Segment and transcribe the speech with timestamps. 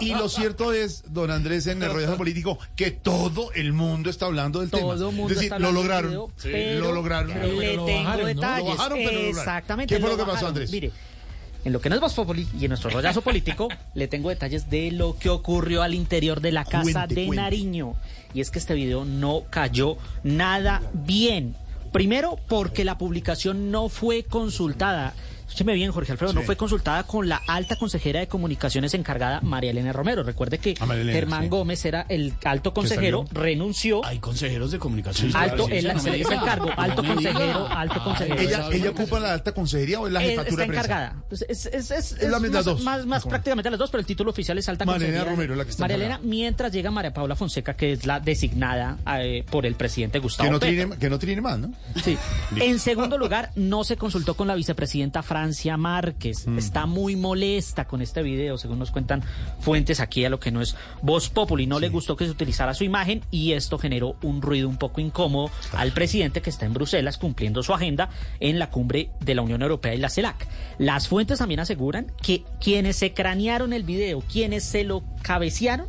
[0.00, 4.26] Y lo cierto es, don Andrés, en el rollo político, que todo el mundo está
[4.26, 4.94] hablando del tema.
[4.94, 6.10] Todo mundo es decir, está lo lograron.
[6.10, 7.28] video, Sí, lo lograron.
[7.58, 8.64] Le tengo detalles.
[8.68, 9.38] Lo bajaron, pero lo lograron.
[9.38, 9.94] Exactamente.
[9.94, 10.46] ¿Qué fue lo que pasó.
[10.46, 10.70] Andrés?
[10.70, 10.92] Mire,
[11.64, 14.68] en lo que no es Voz Populi y en nuestro rollazo político, le tengo detalles
[14.68, 17.42] de lo que ocurrió al interior de la casa Cuente, de cuente.
[17.42, 17.94] Nariño.
[18.34, 21.56] Y es que este video no cayó nada bien.
[21.92, 25.14] Primero, porque la publicación no fue consultada.
[25.54, 29.70] Escúcheme bien, Jorge Alfredo, no fue consultada con la alta consejera de comunicaciones encargada, María
[29.70, 30.24] Elena Romero.
[30.24, 31.48] Recuerde que A María Elena, Germán sí.
[31.48, 34.04] Gómez era el alto consejero, renunció.
[34.04, 35.30] Hay consejeros de comunicación.
[35.36, 37.80] Alto, Sí, él, no se encargo, alto No consejero, diga.
[37.80, 38.40] alto consejero.
[38.40, 40.84] ¿Ella, ¿Ella ocupa la alta consejería o es la jefatura está de prensa?
[40.86, 41.22] encargada.
[41.28, 43.06] Pues Es, es, es, Es la- es las más, dos.
[43.06, 45.22] más, prácticamente las dos, pero el título oficial es alta María Elena.
[45.22, 46.28] Romero, la que está María Elena, encargada.
[46.28, 50.52] mientras llega María Paula Fonseca, que es la designada eh, por el presidente Gustavo Que
[50.52, 50.74] no, Petro.
[50.88, 51.72] trine, que no trine más, ¿no?
[52.02, 52.18] Sí.
[52.56, 56.46] En segundo lugar, no se consultó con la vicepresidenta Francia Márquez.
[56.46, 56.56] Mm.
[56.56, 59.22] Está muy molesta con este video, según nos cuentan
[59.60, 61.66] fuentes aquí a lo que no es Voz Populi.
[61.66, 65.02] No le gustó que se utilizara su imagen y esto generó un ruido un poco
[65.02, 68.08] incómodo al presidente que está en Bruselas cumpliendo su agenda
[68.40, 70.48] en la cumbre de la Unión Europea y la CELAC.
[70.78, 75.88] Las fuentes también aseguran que quienes se cranearon el video, quienes se lo cabecearon,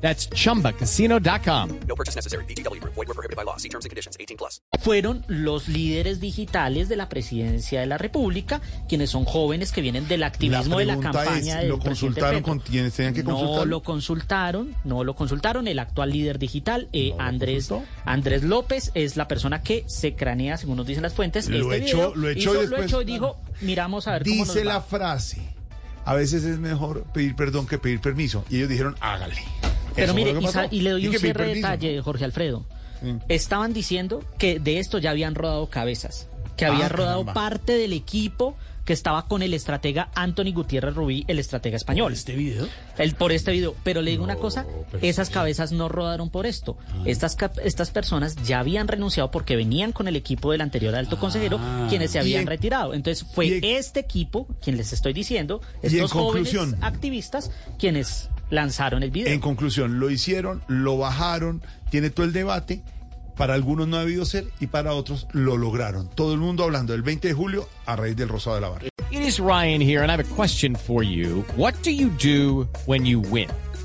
[0.00, 1.70] That's chumbacasino.com.
[1.88, 2.44] No purchase necessary.
[2.44, 2.94] VGW Group.
[2.94, 3.56] Void were prohibited by law.
[3.58, 4.16] See terms and conditions.
[4.20, 4.60] 18 plus.
[4.80, 10.06] fueron los líderes digitales de la presidencia de la República, quienes son jóvenes que vienen
[10.06, 13.30] del activismo de la campaña es, del ¿lo presidente consultaron con quienes tenían que No
[13.32, 13.64] consultarlo?
[13.66, 15.66] lo consultaron, no lo consultaron.
[15.68, 17.70] El actual líder digital, eh, ¿No lo Andrés?
[18.04, 21.86] Andrés López, es la persona que se cranea, según nos dicen las fuentes, Lo este
[21.86, 22.14] echó- video.
[22.14, 24.68] lo echó Hizo- y lo después- echó y dijo, miramos a ver cómo Dice nos
[24.68, 24.74] va".
[24.74, 25.42] la frase,
[26.04, 28.44] a veces es mejor pedir perdón que pedir permiso.
[28.48, 29.36] Y ellos dijeron, hágale.
[30.00, 30.30] Pero mire,
[30.70, 31.68] y, le doy un cierre de permiso.
[31.68, 32.64] detalle, Jorge Alfredo.
[33.28, 37.34] Estaban diciendo que de esto ya habían rodado cabezas, que había Ah, rodado caramba.
[37.34, 42.14] parte del equipo que estaba con el estratega Anthony Gutiérrez Rubí, el estratega español.
[42.14, 42.66] ¿Este video?
[42.96, 43.76] El, por este video.
[43.84, 44.64] Pero le digo una cosa,
[45.02, 46.78] esas cabezas no rodaron por esto.
[46.88, 47.02] Ah.
[47.04, 51.60] Estas, estas personas ya habían renunciado porque venían con el equipo del anterior alto consejero,
[51.90, 52.22] quienes se Ah.
[52.22, 52.94] Habían en- retirado.
[52.94, 59.10] Entonces fue en- este equipo, quien les estoy diciendo, estos jóvenes activistas, quienes lanzaron el
[59.10, 59.32] video.
[59.32, 62.82] En conclusión, lo hicieron, lo bajaron, tiene todo el debate.
[63.36, 66.08] Para algunos no ha debido ser y para otros lo lograron.
[66.08, 68.88] Todo el mundo hablando del 20 de julio a raíz del Rosado de la Barra.
[69.10, 71.44] It is Ryan here, and I have a question for you.
[71.56, 73.48] What do you do when you win?